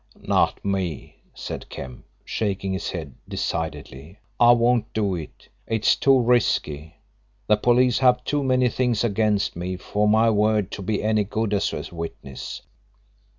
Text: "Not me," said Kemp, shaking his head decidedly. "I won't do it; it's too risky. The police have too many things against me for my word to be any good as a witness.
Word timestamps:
"Not 0.23 0.65
me," 0.65 1.17
said 1.35 1.69
Kemp, 1.69 2.05
shaking 2.25 2.73
his 2.73 2.89
head 2.89 3.13
decidedly. 3.29 4.17
"I 4.39 4.51
won't 4.51 4.91
do 4.93 5.13
it; 5.13 5.47
it's 5.67 5.95
too 5.95 6.19
risky. 6.19 6.95
The 7.45 7.57
police 7.57 7.99
have 7.99 8.23
too 8.23 8.43
many 8.43 8.67
things 8.67 9.03
against 9.03 9.55
me 9.55 9.77
for 9.77 10.07
my 10.09 10.31
word 10.31 10.71
to 10.71 10.81
be 10.81 11.03
any 11.03 11.23
good 11.23 11.53
as 11.53 11.71
a 11.71 11.93
witness. 11.93 12.63